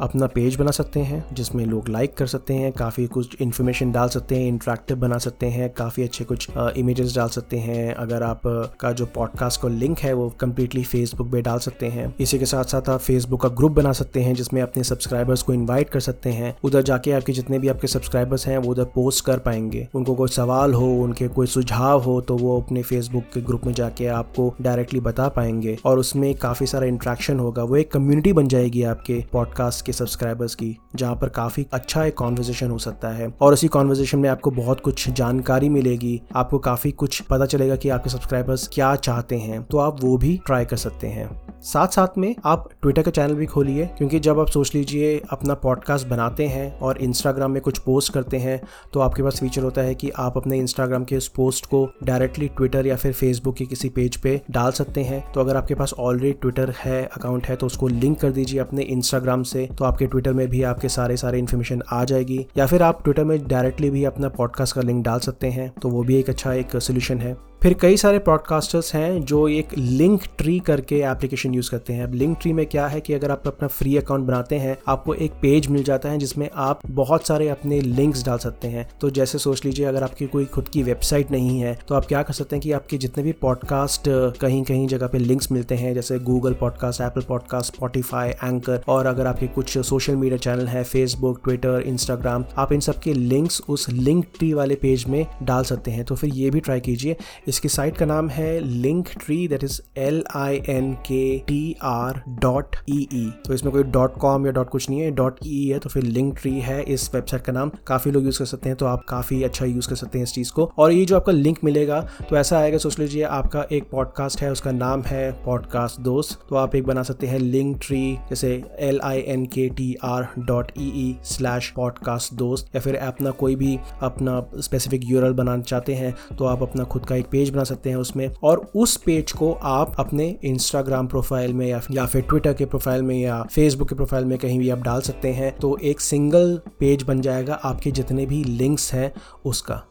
अपना 0.00 0.26
पेज 0.26 0.56
बना 0.56 0.70
सकते 0.70 1.00
हैं, 1.00 1.24
जिसमें 1.34 1.66
लोग 1.66 1.88
लाइक 1.88 2.14
कर 2.14 2.26
सकते 2.26 2.54
हैं, 2.54 2.72
काफ़ी 2.72 3.06
कुछ 3.06 3.36
इन्फॉर्मेशन 3.40 3.92
डाल 3.92 4.08
सकते 4.08 4.36
हैं 4.36 4.48
इंट्रैक्टिव 4.48 4.96
बना 4.96 5.18
सकते 5.18 5.46
हैं, 5.46 5.70
काफ़ी 5.70 6.02
अच्छे 6.02 6.24
कुछ 6.24 6.48
इमेजेस 6.76 7.16
डाल 7.16 7.28
सकते 7.28 7.56
हैं। 7.56 7.94
अगर 7.94 8.22
आप 8.22 8.40
का 8.80 8.92
जो 8.92 9.06
पॉडकास्ट 9.06 9.60
का 9.60 9.68
लिंक 9.68 9.98
है, 9.98 10.12
वो 10.12 10.28
कम्प्लीटली 10.40 10.82
फेसबुक 10.82 11.30
पे 11.32 11.42
डाल 11.42 11.58
सकते 11.58 11.86
हैं। 11.86 12.14
इसी 12.20 12.38
के 12.38 12.46
साथ 12.46 12.64
साथ 12.64 12.88
आप 12.88 13.00
फेसबुक 13.00 13.42
का 13.42 13.48
ग्रुप 13.48 13.72
बना 13.72 13.92
सकते 13.92 14.22
हैं, 14.22 14.34
जिसमें 14.34 14.62
अपने 14.62 14.84
सब्सक्राइबर्स 14.84 15.42
को 15.42 15.52
इन्वाइट 15.52 15.90
कर 15.90 16.00
सकते 16.00 16.30
हैं। 16.30 16.56
उधर 16.64 16.82
जाके 16.82 17.12
आपके 17.12 17.32
जितने 17.32 17.58
भी 17.58 17.68
आपके 17.68 17.86
सब्सक्राइबर्स 17.86 18.46
हैं, 18.46 18.58
वो 18.58 18.70
उधर 18.70 18.84
पोस्ट 18.84 19.24
कर 19.24 19.38
पाएँगे। 19.38 19.88
उनको 19.94 20.14
कोई 20.14 20.28
सवाल 20.28 20.74
हो, 20.74 20.94
उनके 20.94 21.28
कोई 21.28 21.46
सुझाव 21.46 22.02
हो 22.02 22.20
तो 22.20 22.36
वो 22.36 22.60
अपने 22.60 22.82
फेसबुक 22.82 23.24
के 23.34 23.40
ग्रुप 23.40 23.64
में 23.66 23.72
जाके 23.72 24.06
आपको 24.06 24.54
डायरेक्टली 24.60 25.00
बता 25.00 25.28
पाएँगे। 25.28 25.78
और 25.84 25.98
उसमें 25.98 26.34
काफ़ी 26.34 26.66
सारा 26.66 26.86
इंट्रैक्शन 26.86 27.38
होगा। 27.38 27.62
वो 27.62 27.76
एक 27.76 27.92
कम्युनिटी 27.92 28.32
बन 28.32 28.48
जाएगी 28.48 28.82
आपके 28.82 29.24
पॉडकास्ट 29.32 29.75
के 29.82 29.92
सब्सक्राइबर्स 29.92 30.54
की, 30.54 30.76
जहाँ 30.96 31.14
पर 31.14 31.28
काफ़ी 31.28 31.66
अच्छा 31.72 32.04
एक 32.04 32.14
कॉन्वर्जेशन 32.14 32.70
हो 32.70 32.78
सकता 32.78 33.08
है। 33.08 33.28
और 33.40 33.52
उसी 33.52 33.68
कॉन्वर्जेशन 33.68 34.18
में 34.18 34.28
आपको 34.28 34.50
बहुत 34.50 34.80
कुछ 34.80 35.08
जानकारी 35.10 35.68
मिलेगी। 35.68 36.20
आपको 36.36 36.58
काफ़ी 36.58 36.90
कुछ 36.92 37.20
पता 37.20 37.46
चलेगा 37.46 37.76
कि 37.76 37.88
आपके 37.88 38.10
सब्सक्राइबर्स 38.10 38.68
क्या 38.72 38.94
चाहते 38.96 39.36
हैं। 39.36 39.62
तो 39.62 39.78
आप 39.78 40.04
वो 40.04 40.16
भी 40.18 40.36
ट्राई 40.46 40.64
कर 40.64 40.76
सकते 40.76 41.06
हैं। 41.06 41.28
साथ 41.62 41.88
साथ 41.88 42.18
में 42.18 42.34
आप 42.44 42.68
ट्विटर 42.82 43.02
का 43.02 43.10
चैनल 43.10 43.34
भी 43.34 43.46
खोलिए, 43.46 43.86
क्योंकि 43.86 44.18
जब 44.20 44.40
आप 44.40 44.48
सोच 44.48 44.74
लीजिए 44.74 45.20
अपना 45.30 45.54
पॉडकास्ट 45.54 46.06
बनाते 46.06 46.46
हैं 46.46 46.78
और 46.78 46.98
इंस्टाग्राम 46.98 47.50
में 47.50 47.60
कुछ 47.62 47.78
पोस्ट 47.78 48.12
करते 48.12 48.36
हैं 48.36 48.60
तो 48.92 49.00
आपके 49.00 49.22
पास 49.22 49.40
फीचर 49.40 49.62
होता 49.62 49.82
है 49.82 49.94
कि 49.94 50.10
आप 50.10 50.36
अपने 50.36 50.58
इंस्टाग्राम 50.58 51.04
के 51.04 51.16
उस 51.16 51.28
पोस्ट 51.28 51.66
को 51.66 51.88
डायरेक्टली 52.04 52.48
ट्विटर 52.48 52.86
या 52.86 52.96
फिर 52.96 53.12
फेसबुक 53.12 53.56
के 53.56 53.64
किसी 53.64 53.88
पेज 53.88 54.16
पे 54.16 54.40
डाल 54.50 54.70
सकते 54.72 55.02
हैं। 55.02 55.20
तो 55.32 55.40
अगर 55.40 55.56
आपके 55.56 55.74
पास 55.74 55.94
ऑलरेडी 55.98 56.32
ट्विटर 56.32 56.74
है 56.78 57.02
अकाउंट 57.06 57.46
है 57.46 57.56
तो 57.56 57.66
उसको 57.66 57.88
लिंक 57.88 58.20
कर 58.20 58.30
दीजिए 58.30 58.60
अपने 58.60 58.82
इंस्टाग्राम 58.82 59.42
से। 59.42 59.65
तो 59.68 59.84
आपके 59.84 60.06
ट्विटर 60.06 60.32
में 60.32 60.46
भी 60.48 60.62
आपके 60.62 60.88
सारे 60.88 61.16
सारे 61.16 61.38
इन्फॉर्मेशन 61.38 61.82
आ 61.92 62.04
जाएगी। 62.04 62.46
या 62.58 62.66
फिर 62.66 62.82
आप 62.82 63.02
ट्विटर 63.04 63.24
में 63.24 63.38
डायरेक्टली 63.48 63.90
भी 63.90 64.04
अपना 64.04 64.28
पॉडकास्ट 64.28 64.74
का 64.74 64.80
लिंक 64.80 65.04
डाल 65.04 65.18
सकते 65.18 65.46
हैं 65.46 65.70
तो 65.82 65.88
वो 65.88 66.02
भी 66.02 66.16
एक 66.16 66.30
अच्छा 66.30 66.52
एक 66.52 66.76
सोल्यूशन 66.76 67.18
है। 67.18 67.36
फिर 67.62 67.74
कई 67.74 67.96
सारे 67.96 68.18
पॉडकास्टर्स 68.18 68.94
हैं 68.94 69.20
जो 69.20 69.46
एक 69.48 69.68
लिंक 69.78 70.22
ट्री 70.38 70.58
करके 70.58 70.96
एप्लीकेशन 71.02 71.54
यूज़ 71.54 71.70
करते 71.70 71.92
हैं। 71.92 72.02
अब 72.04 72.14
लिंक 72.14 72.36
ट्री 72.40 72.52
में 72.52 72.64
क्या 72.66 72.86
है 72.86 73.00
कि 73.00 73.12
अगर 73.12 73.30
आप 73.30 73.46
अपना 73.46 73.68
फ्री 73.68 73.96
अकाउंट 73.96 74.24
बनाते 74.24 74.56
हैं, 74.56 74.76
आपको 74.88 75.14
एक 75.14 75.32
पेज 75.42 75.66
मिल 75.66 75.82
जाता 75.82 76.08
है 76.08 76.18
जिसमें 76.18 76.48
आप 76.54 76.80
बहुत 76.86 77.26
सारे 77.26 77.48
अपने 77.48 77.80
लिंक्स 77.80 78.24
डाल 78.24 78.38
सकते 78.38 78.68
हैं। 78.68 78.86
तो 79.00 79.10
जैसे 79.10 79.38
सोच 79.38 79.64
लीजिए, 79.64 79.86
अगर 79.86 80.02
आपकी 80.02 80.26
कोई 80.26 80.44
खुद 80.44 80.68
की 80.68 80.82
वेबसाइट 80.82 81.30
नहीं 81.30 81.58
है 81.60 81.74
तो 81.88 81.94
आप 81.94 82.06
क्या 82.06 82.22
कर 82.22 82.32
सकते 82.32 82.56
हैं 82.56 82.62
कि 82.62 82.72
आपके 82.72 82.98
जितने 82.98 83.24
भी 83.24 83.32
पॉडकास्ट 83.32 84.08
कहीं 84.40 84.62
कहीं 84.64 84.86
जगह 84.88 85.06
पे 85.06 85.18
लिंक्स 85.18 85.50
मिलते 85.52 85.74
हैं, 85.74 85.94
जैसे 85.94 86.18
Google 86.20 86.54
podcast 86.54 87.00
Apple 87.00 87.22
podcast 87.22 87.74
Spotify 87.74 88.28
Anchor 88.28 88.82
और 88.88 89.06
अगर 89.06 89.26
आपके 89.26 89.46
कुछ 89.48 89.78
सोशल 89.80 90.16
मीडिया 90.16 90.38
चैनल 90.38 90.68
है 90.68 90.84
फेसबुक 90.84 91.40
ट्विटर 91.44 91.82
इंस्टाग्राम 91.86 92.44
आप 92.56 92.72
इन 92.72 92.80
सब 92.80 92.98
के 92.98 93.14
लिंक्स 93.14 93.62
उस 93.68 93.88
लिंक 93.90 94.24
ट्री 94.38 94.52
वाले 94.54 94.74
पेज 94.76 95.04
में 95.08 95.24
डाल 95.42 95.64
सकते 95.64 95.90
हैं। 95.90 96.04
तो 96.04 96.14
फिर 96.14 96.34
ये 96.34 96.50
भी 96.50 96.60
ट्राई 96.60 96.80
कीजिए 96.80 97.16
इसकी 97.48 97.68
साइट 97.68 97.96
का 97.96 98.06
नाम 98.06 98.28
है 98.28 98.58
Linktree 99.24 99.36
that 99.48 99.64
is 99.64 99.80
L 99.98 100.22
I 100.36 100.60
N 100.68 100.92
K 101.06 101.38
T 101.38 101.76
R 101.84 102.22
dot 102.42 102.76
E 102.90 102.98
E 103.14 103.24
तो 103.46 103.54
इसमें 103.54 103.72
कोई 103.72 103.82
डॉट 103.82 104.16
कॉम 104.16 104.46
या 104.46 104.52
डॉट 104.52 104.68
कुछ 104.68 104.88
नहीं 104.90 105.00
है 105.00 105.10
डॉट 105.10 105.38
ई 105.46 105.66
e 105.66 105.72
है 105.72 105.78
तो 105.78 105.88
फिर 105.88 106.02
लिंक 106.02 106.34
ट्री 106.38 106.52
है 106.60 106.82
इस 106.84 107.10
वेबसाइट 107.14 107.42
का 107.42 107.52
नाम। 107.52 107.70
काफ़ी 107.86 108.10
लोग 108.10 108.24
यूज़ 108.24 108.38
कर 108.38 108.44
सकते 108.44 108.68
हैं 108.68 108.78
तो 108.78 108.86
आप 108.86 109.04
काफ़ी 109.08 109.42
अच्छा 109.42 109.64
यूज़ 109.64 109.88
कर 109.88 109.96
सकते 109.96 110.18
हैं 110.18 110.22
इस 110.24 110.32
चीज़ 110.32 110.52
को। 110.52 110.70
और 110.78 110.92
ये 110.92 111.04
जो 111.04 111.16
आपका 111.16 111.32
लिंक 111.32 111.58
मिलेगा 111.64 112.00
तो 112.30 112.36
ऐसा 112.36 112.58
आएगा, 112.58 112.78
सोच 112.78 112.98
लीजिए 112.98 113.22
आपका 113.22 113.64
एक 113.72 113.88
पॉडकास्ट 113.90 114.40
है, 114.40 114.50
उसका 114.52 114.72
नाम 114.72 115.02
है 115.02 115.30
पॉडकास्ट 115.44 116.00
दोस्त 116.00 116.38
तो 116.48 116.56
आप 116.56 116.74
एक 116.74 116.86
बना 116.86 117.02
सकते 117.02 117.26
हैं 117.26 117.38
लिंक 117.38 117.76
ट्री 117.86 118.02
जैसे 118.28 118.52
L 118.80 119.00
I 119.04 119.20
N 119.28 119.46
K 119.46 119.68
T 119.68 119.94
R 120.04 120.28
dot 120.38 120.72
E 120.78 120.88
E 120.96 121.16
slash 121.24 121.70
podcast 121.76 122.34
दोस्त 122.34 122.74
या 122.74 122.80
फिर 122.80 122.96
अपना 122.96 123.30
कोई 123.30 123.56
भी 123.56 123.78
अपना 124.02 124.40
स्पेसिफिक 124.56 125.04
यूरल 125.04 125.32
बनाना 125.32 125.62
चाहते 125.62 125.94
हैं 125.94 126.14
तो 126.38 126.44
आप 126.44 126.62
अपना 126.62 126.84
खुद 126.84 127.06
का 127.06 127.16
एक 127.16 127.26
पेज 127.36 127.50
बना 127.50 127.64
सकते 127.64 127.90
हैं 127.90 127.96
उसमें। 127.96 128.28
और 128.42 128.66
उस 128.76 128.96
पेज 128.96 129.32
को 129.32 129.52
आप 129.52 129.94
अपने 129.98 130.28
इंस्टाग्राम 130.44 131.06
प्रोफ़ाइल 131.06 131.52
में 131.52 131.66
या, 131.66 131.80
या 131.90 132.06
फिर 132.06 132.22
ट्विटर 132.22 132.54
के 132.54 132.64
प्रोफ़ाइल 132.64 133.02
में 133.02 133.18
या 133.18 133.42
फेसबुक 133.42 133.88
के 133.88 133.94
प्रोफ़ाइल 133.94 134.24
में 134.24 134.38
कहीं 134.38 134.58
भी 134.58 134.70
आप 134.70 134.78
डाल 134.78 135.00
सकते 135.00 135.32
हैं। 135.32 135.56
तो 135.56 135.76
एक 135.82 136.00
सिंगल 136.00 136.60
पेज 136.80 137.02
बन 137.02 137.20
जाएगा 137.20 137.54
आपके 137.54 137.90
जितने 137.90 138.26
भी 138.26 138.44
लिंक्स 138.44 138.92
हैं 138.94 139.12
उसका। 139.44 139.82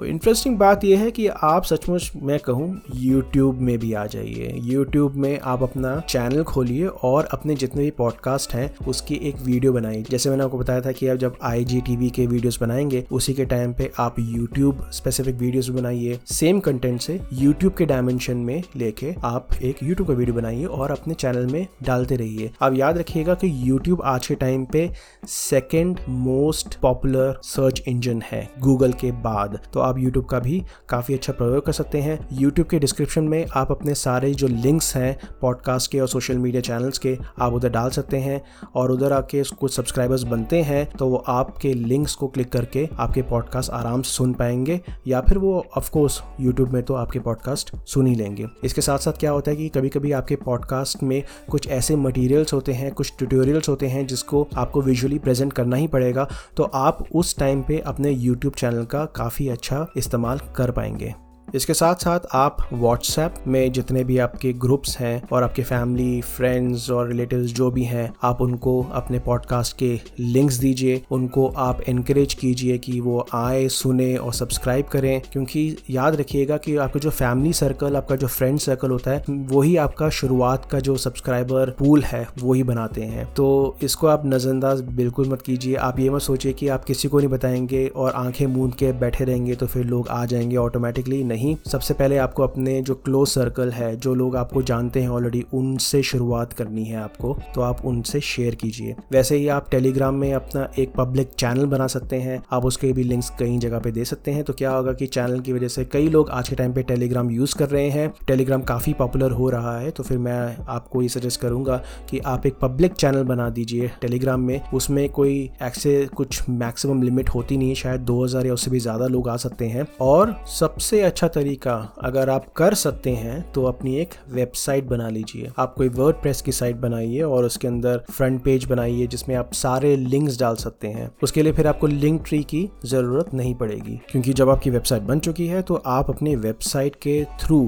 इंटरेस्टिंग 0.00 0.58
बात 0.58 0.84
यह 0.84 1.00
है 1.00 1.10
कि 1.10 1.26
आप 1.26 1.64
सचमुच 1.64 2.12
मैं 2.16 2.38
कहूँ 2.38 2.82
यूट्यूब 2.94 3.58
में 3.58 3.78
भी 3.78 3.92
आ 3.92 4.06
जाइए। 4.06 4.52
यूट्यूब 4.56 5.14
में 5.14 5.40
आप 5.40 5.62
अपना 5.62 6.00
चैनल 6.08 6.42
खोलिए 6.42 6.86
और 6.86 7.24
अपने 7.24 7.54
जितने 7.54 7.82
भी 7.82 7.90
पॉडकास्ट 7.90 8.54
हैं, 8.54 8.76
उसकी 8.88 9.14
एक 9.14 9.36
वीडियो 9.36 9.72
बनाइए। 9.72 10.04
जैसे 10.10 10.30
मैंने 10.30 10.44
आपको 10.44 10.58
बताया 10.58 10.80
था 10.80 10.92
कि 10.92 11.08
आप 11.08 11.16
जब 11.16 11.36
आई 11.42 11.82
के 11.88 12.26
वीडियोस 12.26 12.60
बनाएँगे, 12.60 13.06
उसी 13.12 13.34
के 13.34 13.44
टाइम 13.44 13.72
पे 13.72 13.92
आप 13.98 14.16
यूट्यूब 14.18 14.90
स्पेसिफिक 14.90 15.34
वीडियोस 15.34 15.68
बनाइए। 15.68 16.18
सेम 16.26 16.60
कंटेंट 16.60 17.00
से 17.00 17.20
यूट्यूब 17.32 17.72
के 17.72 17.84
डायमेंशन 17.84 18.36
में 18.36 18.62
लेके 18.76 19.14
आप 19.24 19.48
एक 19.62 19.82
यूट्यूब 19.82 20.08
का 20.08 20.14
वीडियो 20.14 20.34
बनाइए 20.34 20.64
और 20.64 20.90
अपने 20.90 21.14
चैनल 21.14 21.46
में 21.46 21.66
डालते 21.82 22.16
रहिए। 22.16 22.50
आप 22.62 22.74
याद 22.74 22.98
रखिएगा 22.98 23.34
कि 23.34 23.70
यूट्यूब 23.70 24.02
आज 24.02 24.26
के 24.26 24.34
टाइम 24.34 24.64
पे 24.64 24.90
second 25.26 26.00
most 26.08 26.74
popular 26.74 27.40
search 27.42 27.82
engine 27.88 28.22
है 28.22 28.50
गूगल 28.60 28.92
के 28.92 29.12
बाद। 29.12 29.60
तो 29.72 29.81
आप 29.82 29.98
यूट्यूब 29.98 30.24
का 30.24 30.38
भी 30.38 30.62
काफ़ी 30.88 31.14
अच्छा 31.14 31.32
प्रयोग 31.32 31.66
कर 31.66 31.72
सकते 31.72 32.00
हैं। 32.00 32.18
यूट्यूब 32.32 32.68
के 32.68 32.78
डिस्क्रिप्शन 32.78 33.24
में 33.24 33.46
आप 33.54 33.70
अपने 33.70 33.94
सारे 33.94 34.32
जो 34.34 34.46
लिंक्स 34.46 34.96
हैं 34.96 35.18
पॉडकास्ट 35.40 35.90
के 35.90 36.00
और 36.00 36.08
सोशल 36.08 36.38
मीडिया 36.38 36.62
चैनल्स 36.62 36.98
के, 36.98 37.18
आप 37.40 37.52
उधर 37.52 37.68
डाल 37.68 37.90
सकते 37.90 38.16
हैं 38.16 38.42
और 38.74 38.90
उधर 38.90 39.12
आके 39.12 39.42
कुछ 39.42 39.76
सब्सक्राइबर्स 39.76 40.22
बनते 40.22 40.62
हैं 40.62 40.86
तो 40.96 41.08
वो 41.08 41.16
आपके 41.16 41.74
लिंक्स 41.74 42.14
को 42.14 42.28
क्लिक 42.28 42.52
करके 42.52 42.88
आपके 42.98 43.22
पॉडकास्ट 43.22 43.70
आराम 43.70 44.02
से 44.02 44.10
सुन 44.10 44.32
पाएँगे 44.32 44.80
या 45.06 45.20
फिर 45.20 45.38
वो 45.38 45.64
ऑफकोर्स 45.76 46.20
यूट्यूब 46.40 46.70
में 46.70 46.82
तो 46.82 46.94
आपके 46.94 47.18
पॉडकास्ट 47.18 47.76
सुन 47.76 48.06
ही 48.06 48.14
लेंगे। 48.14 48.46
इसके 48.64 48.80
साथ 48.80 48.98
साथ 48.98 49.12
क्या 49.12 49.30
होता 49.30 49.50
है 49.50 49.56
कि 49.56 49.68
कभी 49.68 49.88
कभी 49.88 50.12
आपके 50.12 50.36
पॉडकास्ट 50.36 51.02
में 51.02 51.22
कुछ 51.50 51.68
ऐसे 51.68 51.96
मटीरियल्स 51.96 52.52
होते 52.52 52.72
हैं, 52.72 52.92
कुछ 52.92 53.12
ट्यूटोरियल्स 53.18 53.68
होते 53.68 53.86
हैं 53.86 54.06
जिसको 54.06 54.48
आपको 54.56 54.80
विजुअली 54.80 55.18
प्रेजेंट 55.18 55.52
करना 55.52 55.76
ही 55.76 55.86
पड़ेगा 55.88 56.28
तो 56.56 56.64
आप 56.64 57.04
उस 57.14 57.36
टाइम 57.38 57.62
पे 57.62 57.78
अपने 57.78 58.10
यूट्यूब 58.10 58.54
चैनल 58.54 58.84
का 58.84 59.04
काफ़ी 59.04 59.48
अच्छा 59.48 59.71
इस्तेमाल 59.96 60.38
कर 60.56 60.70
पाएँगे। 60.70 61.14
इसके 61.54 61.74
साथ 61.74 61.94
साथ 61.94 62.20
आप 62.32 62.56
व्हाट्सएप 62.72 63.34
में 63.46 63.72
जितने 63.72 64.04
भी 64.04 64.18
आपके 64.18 64.52
ग्रुप्स 64.52 64.98
हैं 64.98 65.22
और 65.32 65.42
आपके 65.42 65.62
फैमिली 65.62 66.20
फ्रेंड्स 66.20 66.90
और 66.90 67.08
रिलेटिव्स 67.08 67.52
जो 67.52 67.70
भी 67.70 67.84
हैं, 67.84 68.14
आप 68.22 68.40
उनको 68.40 68.82
अपने 68.92 69.18
पॉडकास्ट 69.18 69.76
के 69.76 70.00
लिंक्स 70.20 70.54
दीजिए। 70.54 71.02
उनको 71.10 71.48
आप 71.48 71.80
इनक्रेज 71.88 72.34
कीजिए 72.34 72.78
कि 72.78 73.00
वो 73.00 73.26
आए, 73.34 73.68
सुने 73.68 74.16
और 74.16 74.32
सब्सक्राइब 74.32 74.86
करें। 74.86 75.22
क्योंकि 75.32 75.76
याद 75.90 76.14
रखिएगा 76.14 76.56
कि 76.56 76.76
आपका 76.76 77.00
जो 77.00 77.10
फैमिली 77.10 77.52
सर्कल 77.52 77.96
आपका 77.96 78.16
जो 78.16 78.26
फ्रेंड 78.26 78.58
सर्कल 78.58 78.90
होता 78.90 79.10
है, 79.10 79.24
वही 79.30 79.76
आपका 79.76 80.08
शुरुआत 80.08 80.64
का 80.70 80.80
जो 80.80 80.96
सब्सक्राइबर 80.96 81.70
पूल 81.70 82.02
है 82.02 82.28
वही 82.42 82.62
बनाते 82.62 83.02
हैं। 83.02 83.34
तो 83.34 83.76
इसको 83.82 84.06
आप 84.06 84.22
नज़रअंदाज 84.26 84.80
बिल्कुल 84.80 85.28
मत 85.28 85.42
कीजिए। 85.42 85.74
आप 85.74 86.00
ये 86.00 86.10
मत 86.10 86.20
सोचिए 86.20 86.52
कि 86.52 86.68
आप 86.68 86.84
किसी 86.84 87.08
को 87.08 87.18
नहीं 87.18 87.28
बताएँगे 87.28 87.86
और 87.86 88.12
आँखें 88.12 88.46
मूंद 88.46 88.74
के 88.74 88.92
बैठे 88.92 89.24
रहेंगे 89.24 89.54
तो 89.54 89.66
फिर 89.66 89.84
लोग 89.84 90.08
आ 90.08 90.24
जाएँगे 90.26 90.56
ऑटोमेटिकली 90.56 91.24
नहीं 91.24 91.41
नहीं, 91.42 91.56
सबसे 91.66 91.94
पहले 91.94 92.16
आपको 92.18 92.42
अपने 92.42 92.80
जो 92.82 92.94
क्लोज 92.96 93.28
सर्कल 93.28 93.70
है, 93.70 93.94
जो 93.96 94.14
लोग 94.14 94.36
आपको 94.36 94.60
जानते 94.62 95.00
हैं 95.02 95.08
ऑलरेडी 95.10 95.42
उनसे 95.54 96.02
शुरुआत 96.02 96.52
करनी 96.52 96.84
है 96.84 96.96
आपको 96.96 97.36
तो 97.54 97.60
आप 97.60 97.84
उनसे 97.86 98.20
शेयर 98.22 98.54
कीजिए। 98.54 98.94
वैसे 99.12 99.36
ही 99.36 99.48
आप 99.48 99.70
टेलीग्राम 99.70 100.14
में 100.14 100.32
अपना 100.34 100.68
एक 100.78 100.92
पब्लिक 100.96 101.30
चैनल 101.34 101.66
बना 101.66 101.86
सकते 101.86 102.16
हैं, 102.16 102.40
आप 102.52 102.64
उसके 102.64 102.92
भी 102.92 103.04
लिंक्स 103.04 103.30
कई 103.38 103.58
जगह 103.58 103.78
पे 103.78 103.90
दे 103.90 104.04
सकते 104.04 104.30
हैं। 104.30 104.44
तो 104.44 104.52
क्या 104.52 104.70
होगा 104.72 104.92
कि 104.92 105.06
चैनल 105.08 105.40
की 105.40 105.52
वजह 105.52 105.68
से 105.68 105.84
कई 105.86 106.08
लोग 106.08 106.30
आज 106.30 106.48
के 106.48 106.56
टाइम 106.56 106.72
पे 106.72 106.82
टेलीग्राम 106.84 107.30
यूज़ 107.30 107.56
कर 107.58 107.68
रहे 107.68 107.88
हैं 107.90 108.08
टेलीग्राम 108.26 108.62
काफ़ी 108.64 108.92
पॉपुलर 108.94 109.30
हो 109.32 109.48
रहा 109.50 109.76
है 109.78 109.90
तो 109.90 110.02
फिर 110.02 110.18
मैं 110.18 110.56
आपको 110.68 111.02
ये 111.02 111.08
सजेस्ट 111.08 111.40
करूँगा 111.40 111.76
कि 112.10 112.18
आप 112.26 112.46
एक 112.46 112.58
पब्लिक 112.60 112.92
चैनल 112.94 113.24
बना 113.24 113.48
दीजिए 113.50 113.90
टेलीग्राम 114.00 114.40
में। 114.42 114.60
उसमें 114.74 115.08
कोई 115.10 115.50
ऐसे 115.62 115.94
कुछ 116.16 116.48
मैक्सिमम 116.50 117.02
लिमिट 117.02 117.28
होती 117.30 117.56
नहीं 117.56 117.68
है, 117.68 117.74
शायद 117.74 118.00
2000 118.02 118.46
या 118.46 118.54
उससे 118.54 118.70
भी 118.70 118.80
ज़्यादा 118.80 119.06
लोग 119.08 119.28
आ 119.28 119.36
सकते 119.38 119.66
हैं। 119.66 119.86
और 120.02 120.34
सबसे 120.52 121.00
अच्छा 121.02 121.28
तरीका 121.34 121.74
अगर 122.02 122.30
आप 122.30 122.52
कर 122.52 122.74
सकते 122.74 123.10
हैं 123.12 123.40
तो 123.52 123.64
अपनी 123.64 123.96
एक 123.96 124.14
वेबसाइट 124.30 124.84
बना 124.84 125.08
लीजिए। 125.08 125.50
आप 125.58 125.74
कोई 125.74 125.88
वर्ड 125.90 126.16
की 126.42 126.52
साइट 126.52 126.76
बनाइए 126.76 127.20
और 127.22 127.44
उसके 127.44 127.68
अंदर 127.68 128.04
फ्रंट 128.10 128.42
पेज 128.42 128.64
बनाइए, 128.64 129.06
जिसमें 129.06 129.34
आप 129.36 129.52
सारे 129.52 129.94
लिंक्स 129.96 130.38
डाल 130.40 130.56
सकते 130.56 130.88
हैं। 130.88 131.10
उसके 131.22 131.42
लिए 131.42 131.52
फिर 131.52 131.66
आपको 131.66 131.86
लिंक 131.86 132.22
ट्री 132.28 132.42
की 132.44 132.68
ज़रूरत 132.84 133.34
नहीं 133.34 133.54
पड़ेगी, 133.54 134.00
क्योंकि 134.10 134.32
जब 134.32 134.50
आपकी 134.50 134.70
वेबसाइट 134.70 135.02
बन 135.02 135.18
चुकी 135.20 135.46
है 135.46 135.62
तो 135.62 135.74
आप 135.86 136.10
अपनी 136.10 136.34
वेबसाइट 136.36 136.96
के 136.96 137.22
थ्रू 137.40 137.60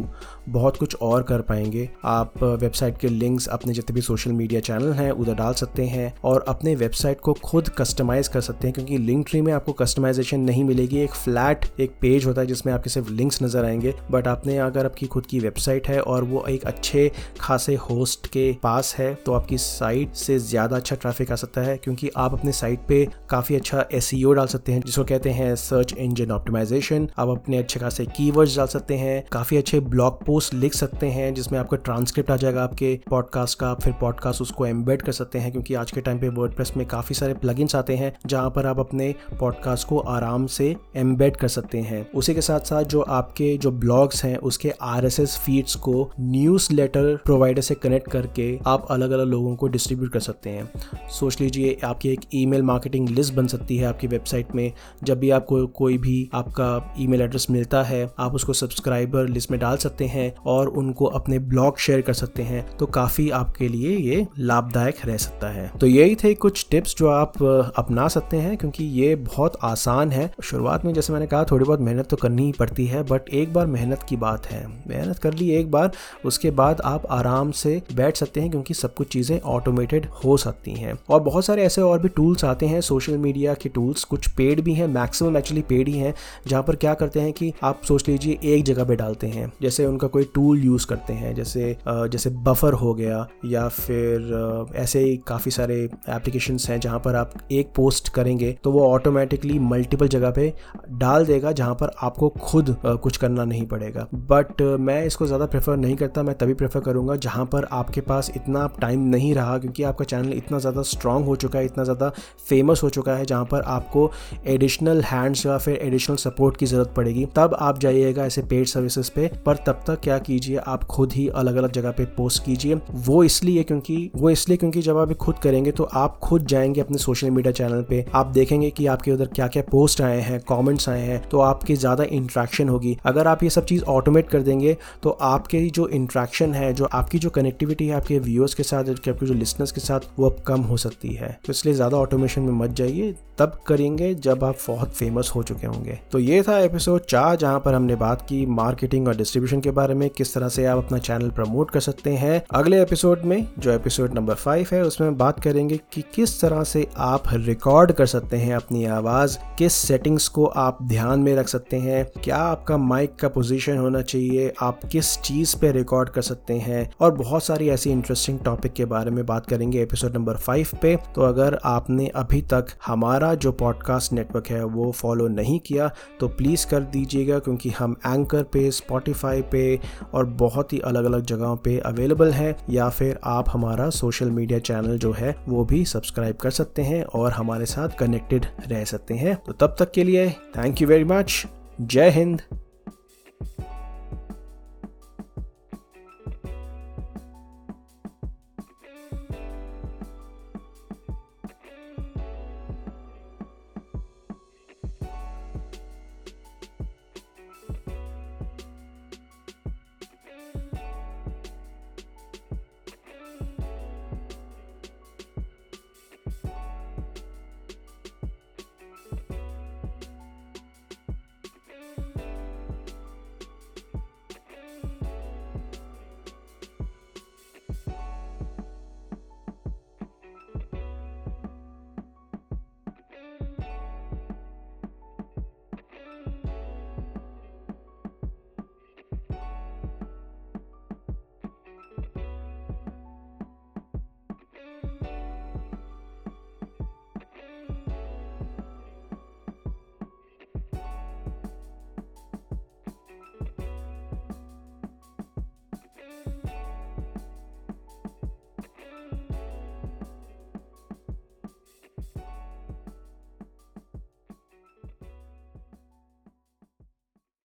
बहुत 0.48 0.76
कुछ 0.76 0.94
और 1.02 1.22
कर 1.22 1.40
पाएँगे। 1.40 1.88
आप 2.04 2.42
वेबसाइट 2.42 2.98
के 2.98 3.08
लिंक्स 3.08 3.46
अपने 3.48 3.72
जितने 3.72 3.94
भी 3.94 4.00
सोशल 4.00 4.32
मीडिया 4.32 4.60
चैनल 4.60 4.92
हैं, 4.92 5.10
उधर 5.10 5.34
डाल 5.34 5.54
सकते 5.54 5.84
हैं 5.84 6.12
और 6.24 6.44
अपने 6.48 6.74
वेबसाइट 6.74 7.20
को 7.20 7.32
खुद 7.44 7.68
कस्टमाइज 7.78 8.28
कर 8.28 8.40
सकते 8.40 8.66
हैं 8.66 8.74
क्योंकि 8.74 8.98
लिंक 8.98 9.26
ट्री 9.28 9.40
में 9.40 9.52
आपको 9.52 9.72
कस्टमाइजेशन 9.72 10.40
नहीं 10.40 10.64
मिलेगी। 10.64 10.98
एक 10.98 11.14
फ्लैट 11.14 11.66
एक 11.80 11.96
पेज 12.00 12.26
होता 12.26 12.40
है 12.40 12.46
जिसमें 12.46 12.72
आपके 12.72 12.90
सिर्फ़ 12.90 13.10
लिंक्स 13.10 13.42
नज़र 13.42 13.64
आएँगे 13.64 13.94
बट 14.10 14.28
आपने 14.28 14.58
अगर 14.58 14.86
आपकी 14.86 15.06
खुद 15.06 15.26
की 15.26 15.40
वेबसाइट 15.40 15.88
है 15.88 16.00
और 16.00 16.24
वो 16.24 16.44
एक 16.46 16.64
अच्छे 16.64 17.10
खासे 17.40 17.74
होस्ट 17.80 18.26
के 18.26 18.52
पास 18.62 18.94
है 18.98 19.14
तो 19.26 19.32
आपकी 19.32 19.58
साइट 19.58 20.14
से 20.14 20.38
ज़्यादा 20.38 20.76
अच्छा 20.76 20.96
ट्रैफ़िक 20.96 21.32
आ 21.32 21.36
सकता 21.36 21.60
है 21.60 21.76
क्योंकि 21.76 22.10
आप 22.16 22.34
अपने 22.34 22.52
साइट 22.52 22.86
पे 22.88 23.04
काफ़ी 23.30 23.56
अच्छा 23.56 23.84
एस 23.92 24.10
e 24.14 24.34
डाल 24.34 24.46
सकते 24.46 24.72
हैं, 24.72 24.80
जिसको 24.80 25.04
कहते 25.04 25.30
हैं 25.30 25.54
सर्च 25.56 25.94
इंजन 25.94 26.30
ऑप्टिमाइजेशन 26.30 27.08
आप 27.18 27.28
अपने 27.28 27.56
अच्छे 27.56 27.80
खासे 27.80 28.06
कीवर्ड्स 28.06 28.56
डाल 28.56 28.66
सकते 28.66 28.94
हैं, 28.94 29.24
काफ़ी 29.32 29.56
अच्छे 29.56 29.80
ब्लॉग 29.80 30.24
पोस्ट 30.24 30.33
लिख 30.54 30.74
सकते 30.74 31.06
हैं, 31.06 31.34
जिसमें 31.34 31.58
आपका 31.58 31.76
ट्रांसक्रिप्ट 31.76 32.30
आ 32.30 32.36
जाएगा 32.36 32.64
आपके 32.64 33.00
पॉडकास्ट 33.10 33.58
का 33.58 33.74
फिर 33.74 33.92
पॉडकास्ट 33.92 34.42
उसको 34.42 34.66
एम्बेड 34.66 35.02
कर 35.02 35.12
सकते 35.12 35.38
हैं, 35.38 35.52
क्योंकि 35.52 35.74
आज 35.74 35.90
के 35.90 36.00
टाइम 36.00 36.18
पे 36.18 36.28
वर्ड 36.28 36.54
में 36.76 36.86
काफ़ी 36.86 37.14
सारे 37.14 37.34
प्लग 37.34 37.54
आते 37.74 37.96
हैं, 37.96 38.16
जहाँ 38.26 38.50
पर 38.50 38.66
आप 38.66 38.78
अपने 38.78 39.14
पॉडकास्ट 39.40 39.88
को 39.88 39.98
आराम 39.98 40.46
से 40.46 40.76
एम्बेड 40.96 41.36
कर 41.36 41.48
सकते 41.48 41.78
हैं। 41.78 42.10
उसी 42.12 42.34
के 42.34 42.40
साथ 42.40 42.60
साथ 42.60 42.84
जो 42.84 43.00
आपके 43.00 43.58
जो 43.58 43.70
ब्लॉग्स 43.70 44.24
हैं, 44.24 44.36
उसके 44.36 44.70
आरएसएस 44.82 45.38
फीड्स 45.38 45.74
को 45.74 46.10
न्यूज़ 46.20 46.72
लेटर 46.72 47.16
प्रोवाइडर 47.16 47.60
से 47.60 47.74
कनेक्ट 47.74 48.10
करके 48.10 48.58
आप 48.66 48.86
अलग 48.90 49.10
अलग 49.10 49.26
लोगों 49.26 49.56
को 49.56 49.68
डिस्ट्रीब्यूट 49.68 50.12
कर 50.12 50.20
सकते 50.20 50.50
हैं। 50.50 50.72
सोच 51.08 51.40
लीजिए, 51.40 51.78
आपकी 51.84 52.08
एक 52.08 52.20
ईमेल 52.34 52.62
मार्केटिंग 52.62 53.08
लिस्ट 53.08 53.34
बन 53.34 53.46
सकती 53.46 53.76
है 53.76 53.86
आपकी 53.86 54.06
वेबसाइट 54.06 54.54
में। 54.54 54.72
जब 55.02 55.18
भी 55.18 55.30
आपको 55.30 55.66
कोई 55.66 55.98
भी 55.98 56.30
आपका 56.34 56.94
ईमेल 56.98 57.20
एड्रेस 57.20 57.46
मिलता 57.50 57.82
है, 57.82 58.10
आप 58.18 58.34
उसको 58.34 58.52
सब्सक्राइबर 58.52 59.28
लिस्ट 59.28 59.50
में 59.50 59.60
डाल 59.60 59.76
सकते 59.76 60.04
हैं 60.04 60.23
और 60.46 60.68
उनको 60.68 61.04
अपने 61.06 61.38
ब्लॉग 61.40 61.78
शेयर 61.78 62.00
कर 62.00 62.12
सकते 62.14 62.42
हैं 62.42 62.64
तो 62.76 62.86
काफ़ी 62.88 63.28
आपके 63.32 63.68
लिए 63.68 63.96
ये 63.98 64.26
लाभदायक 64.38 65.04
रह 65.04 65.16
सकता 65.18 65.48
है। 65.48 65.70
तो 65.80 65.86
यही 65.86 66.14
थे 66.14 66.34
कुछ 66.36 66.66
टिप्स 66.70 66.96
जो 66.96 67.08
आप 67.08 67.42
अपना 67.76 68.06
सकते 68.08 68.36
हैं, 68.36 68.56
क्योंकि 68.56 68.84
ये 68.84 69.14
बहुत 69.16 69.58
आसान 69.64 70.12
है। 70.12 70.30
शुरुआत 70.44 70.84
में 70.84 70.92
जैसे 70.94 71.12
मैंने 71.12 71.26
कहा, 71.26 71.44
थोड़ी 71.44 71.64
बहुत 71.64 71.80
मेहनत 71.80 72.06
तो 72.06 72.16
करनी 72.16 72.44
ही 72.44 72.52
पड़ती 72.52 72.86
है 72.86 73.02
बट 73.02 73.28
एक 73.30 73.52
बार 73.52 73.66
मेहनत 73.66 74.02
की 74.08 74.16
बात 74.16 74.46
है। 74.46 74.66
मेहनत 74.88 75.18
कर 75.18 75.34
ली 75.34 75.50
एक 75.50 75.70
बार, 75.70 75.90
उसके 76.24 76.50
बाद 76.52 76.80
आप 76.82 77.06
आराम 77.10 77.50
से 77.52 77.80
बैठ 77.94 78.16
सकते 78.16 78.40
हैं, 78.40 78.50
क्योंकि 78.50 78.74
सब 78.74 78.94
कुछ 78.94 79.08
चीज़ें 79.08 79.40
ऑटोमेटेड 79.40 80.06
हो 80.24 80.36
सकती 80.36 80.72
हैं। 80.72 80.94
और 81.10 81.20
बहुत 81.22 81.44
सारे 81.44 81.62
ऐसे 81.64 81.82
और 81.82 81.98
भी 81.98 82.08
टूल्स 82.10 82.44
आते 82.44 82.66
हैं 82.66 82.80
सोशल 82.82 83.16
मीडिया 83.18 83.54
के 83.54 83.68
टूल्स 83.68 84.04
कुछ 84.04 84.28
पेड 84.28 84.60
भी 84.60 84.74
हैं 84.74 84.86
मैक्सिमम 84.88 85.36
एक्चुअली 85.36 85.62
पेड 85.64 85.88
ही 85.88 85.98
हैं, 85.98 86.14
जहाँ 86.46 86.62
पर 86.62 86.76
क्या 86.76 86.94
करते 86.94 87.20
हैं 87.20 87.32
कि 87.32 87.52
आप 87.62 87.82
सोच 87.84 88.08
लीजिए 88.08 88.38
एक 88.44 88.64
जगह 88.64 88.84
पे 88.84 88.96
डालते 88.96 89.26
हैं। 89.26 89.52
जैसे 89.62 89.86
उनका 89.86 90.08
कोई 90.14 90.24
टूल 90.34 90.64
यूज़ 90.64 90.86
करते 90.86 91.12
हैं, 91.12 91.34
जैसे 91.34 91.76
जैसे 91.88 92.30
बफर 92.42 92.72
हो 92.74 92.94
गया, 92.94 93.26
या 93.44 93.68
फिर 93.70 94.72
ऐसे 94.76 95.00
ही 95.00 95.16
काफ़ी 95.26 95.50
सारे 95.50 95.82
एप्लीकेशन 96.10 96.58
हैं 96.64 96.78
जहाँ 96.80 96.98
पर 97.00 97.16
आप 97.16 97.32
एक 97.52 97.72
पोस्ट 97.76 98.08
करेंगे 98.14 98.52
तो 98.64 98.72
वो 98.72 98.86
ऑटोमेटिकली 98.88 99.58
मल्टीपल 99.60 100.08
जगह 100.08 100.30
पे 100.30 100.52
डाल 100.94 101.26
देगा 101.26 101.52
जहाँ 101.52 101.74
पर 101.74 101.90
आपको 102.02 102.28
खुद 102.40 102.74
कुछ 102.84 103.16
करना 103.16 103.44
नहीं 103.44 103.66
पड़ेगा। 103.66 104.06
बट 104.14 104.62
मैं 104.80 105.04
इसको 105.06 105.26
ज़्यादा 105.26 105.46
प्रेफर 105.46 105.76
नहीं 105.76 105.96
करता, 105.96 106.22
मैं 106.22 106.34
तभी 106.38 106.54
प्रेफर 106.54 106.80
करूँगा 106.80 107.16
जहाँ 107.18 107.44
पर 107.46 107.64
आपके 107.72 108.00
पास 108.02 108.30
इतना 108.36 108.66
टाइम 108.80 109.00
नहीं 109.08 109.34
रहा, 109.34 109.58
क्योंकि 109.58 109.82
आपका 109.82 110.04
चैनल 110.04 110.32
इतना 110.32 110.58
ज़्यादा 110.58 110.82
स्ट्रांग 110.84 111.24
हो 111.24 111.36
चुका 111.36 111.58
है, 111.58 111.64
इतना 111.64 111.84
ज़्यादा 111.84 112.08
फ़ेमस 112.48 112.82
हो 112.82 112.90
चुका 112.90 113.16
है, 113.16 113.24
जहाँ 113.24 113.44
पर 113.44 113.62
आपको 113.68 114.10
एडिशनल 114.46 115.02
हैंड्स 115.04 115.44
या 115.46 115.58
फिर 115.58 115.76
एडिशनल 115.76 116.16
सपोर्ट 116.18 116.56
की 116.56 116.66
ज़रूरत 116.66 116.92
पड़ेगी। 116.96 117.26
तब 117.36 117.56
आप 117.60 117.78
जाइएगा 117.80 118.24
ऐसे 118.26 118.42
पेड 118.44 118.66
सर्विसेज़ 118.66 119.10
पे, 119.14 119.30
पर 119.46 119.56
तब 119.66 119.82
तक 119.86 120.03
क्या 120.04 120.18
कीजिए, 120.20 120.56
आप 120.56 120.84
खुद 120.84 121.12
ही 121.12 121.26
अलग 121.30 121.56
अलग 121.56 121.72
जगह 121.72 121.90
पे 121.90 122.04
पोस्ट 122.16 122.44
कीजिए। 122.44 122.74
वो 122.96 123.22
इसलिए 123.24 123.62
क्योंकि, 123.62 124.10
वो 124.16 124.30
इसलिए 124.30 124.56
क्योंकि 124.56 124.82
जब 124.82 124.98
आप 124.98 125.12
खुद 125.16 125.38
करेंगे 125.38 125.72
तो 125.72 125.84
आप 125.94 126.18
खुद 126.18 126.46
जाएँगे 126.46 126.80
अपने 126.80 126.98
सोशल 126.98 127.30
मीडिया 127.30 127.52
चैनल 127.52 127.82
पे। 127.82 128.04
आप 128.14 128.26
देखेंगे 128.28 128.70
कि 128.70 128.86
आपके 128.86 129.12
उधर 129.12 129.26
क्या 129.26 129.46
क्या 129.48 129.62
पोस्ट 129.70 130.00
आए 130.00 130.20
हैं 130.20 130.40
कमेंट्स 130.48 130.88
आए 130.88 131.02
हैं 131.02 131.20
तो 131.28 131.40
आपकी 131.40 131.76
ज़्यादा 131.76 132.04
इंट्रैक्शन 132.12 132.68
होगी। 132.68 132.96
अगर 133.04 133.26
आप 133.26 133.42
ये 133.42 133.50
सब 133.50 133.64
चीज़ 133.64 133.82
ऑटोमेट 133.88 134.28
कर 134.28 134.42
देंगे 134.42 134.76
तो 135.02 135.10
आपके 135.22 135.60
जो 135.66 135.86
इंट्रैक्शन 135.90 136.54
है, 136.54 136.72
जो 136.74 136.84
आपकी 136.84 137.18
जो 137.18 137.30
कनेक्टिविटी 137.30 137.86
है, 137.86 137.94
आपके 137.94 138.18
व्यूअर्स 138.20 138.54
के 138.54 138.62
साथ, 138.62 138.90
आपके 138.90 139.26
जो 139.26 139.34
लिसनर्स 139.34 139.72
के 139.72 139.80
साथ, 139.80 140.00
वो 140.18 140.28
अब 140.30 140.42
कम 140.46 140.60
हो 140.62 140.76
सकती 140.76 141.12
है। 141.14 141.38
तो 141.46 141.52
इसलिए 141.52 141.74
ज़्यादा 141.74 141.96
ऑटोमेशन 141.96 142.42
में 142.42 142.52
मत 142.54 142.70
जाइए। 142.72 143.14
तब 143.38 143.58
करेंगे 143.66 144.12
जब 144.16 144.44
आप 144.44 144.56
बहुत 144.66 144.92
फ़ेमस 144.94 145.30
हो 145.34 145.42
चुके 145.42 145.66
होंगे। 145.66 145.98
तो 146.12 146.18
ये 146.18 146.42
था 146.42 146.58
एपिसोड 146.60 147.00
चार, 147.02 147.36
जहाँ 147.36 147.60
पर 147.60 147.74
हमने 147.74 147.94
बात 147.96 148.22
की 148.22 148.44
मार्केटिंग 148.48 149.08
और 149.08 149.16
डिस्ट्रीब्यूशन 149.16 149.60
के 149.60 149.70
बारे 149.94 150.00
में 150.00 150.10
किस 150.10 150.34
तरह 150.34 150.48
से 150.48 150.64
आप 150.66 150.78
अपना 150.78 150.98
चैनल 150.98 151.30
प्रमोट 151.30 151.70
कर 151.70 151.80
सकते 151.80 152.10
हैं। 152.12 152.42
अगले 152.50 152.80
एपिसोड 152.82 153.22
में, 153.22 153.46
जो 153.58 153.70
एपिसोड 153.72 154.14
नंबर 154.14 154.34
फाइव 154.34 154.68
है, 154.72 154.82
उसमें 154.82 155.16
बात 155.18 155.40
करेंगे 155.40 155.78
कि 155.92 156.02
किस 156.14 156.40
तरह 156.40 156.62
से 156.64 156.86
आप 156.96 157.22
रिकॉर्ड 157.32 157.92
कर 157.92 158.06
सकते 158.06 158.36
हैं 158.36 158.54
अपनी 158.56 158.84
आवाज़, 158.86 159.36
किस 159.58 159.72
सेटिंग्स 159.72 160.28
को 160.28 160.44
आप 160.46 160.78
ध्यान 160.82 161.20
में 161.20 161.34
रख 161.36 161.48
सकते 161.48 161.76
हैं, 161.76 162.04
क्या 162.24 162.36
आपका 162.36 162.76
माइक 162.78 163.14
का 163.16 163.28
पोजीशन 163.28 163.76
होना 163.76 164.02
चाहिए, 164.02 164.52
आप 164.62 164.80
किस 164.92 165.16
चीज़ 165.20 165.56
पे 165.60 165.72
रिकॉर्ड 165.72 166.08
कर 166.08 166.22
सकते 166.22 166.54
हैं, 166.58 166.90
और 167.00 167.14
बहुत 167.14 167.44
सारी 167.44 167.68
ऐसी 167.68 167.90
इंटरेस्टिंग 167.90 168.38
टॉपिक 168.44 168.72
के 168.72 168.84
बारे 168.84 169.10
में 169.10 169.24
बात 169.26 169.46
करेंगे 169.46 169.82
एपिसोड 169.82 170.14
नंबर 170.14 170.36
फाइव 170.38 170.68
पे। 170.82 170.96
तो 171.14 171.22
अगर 171.22 171.58
आपने 171.64 172.06
अभी 172.16 172.42
तक 172.52 172.66
हमारा 172.86 173.34
जो 173.36 173.52
पॉडकास्ट 173.54 174.12
नेटवर्क 174.12 174.46
है, 174.48 174.64
वो 174.64 174.90
फॉलो 174.92 175.28
नहीं 175.30 175.58
किया 175.60 175.90
तो 176.20 176.28
प्लीज़ 176.28 176.66
कर 176.66 176.80
दीजिएगा, 176.94 177.38
क्योंकि 177.38 177.70
हम 177.70 177.96
एंकर 178.06 178.42
पे 178.42 178.70
स्पॉटिफाई 178.70 179.42
पे 179.42 179.78
और 180.14 180.24
बहुत 180.24 180.72
ही 180.72 180.78
अलग 180.78 181.04
अलग 181.04 181.24
जगहों 181.24 181.56
पे 181.56 181.78
अवेलेबल 181.78 182.32
है, 182.32 182.56
या 182.70 182.88
फिर 182.88 183.18
आप 183.24 183.44
हमारा 183.48 183.90
सोशल 183.90 184.30
मीडिया 184.30 184.58
चैनल 184.58 184.98
जो 184.98 185.12
है, 185.12 185.34
वो 185.48 185.64
भी 185.64 185.84
सब्सक्राइब 185.84 186.36
कर 186.36 186.50
सकते 186.50 186.82
हैं 186.82 187.02
और 187.04 187.32
हमारे 187.32 187.66
साथ 187.66 187.98
कनेक्टेड 187.98 188.46
रह 188.68 188.84
सकते 188.84 189.14
हैं। 189.14 189.36
तो 189.36 189.52
तब 189.52 189.76
तक 189.78 189.92
के 189.92 190.04
लिए 190.04 190.30
थैंक 190.30 190.82
यू 190.82 190.88
वेरी 190.88 191.04
मच 191.04 191.46
जय 191.80 192.10
हिंद। 192.10 192.42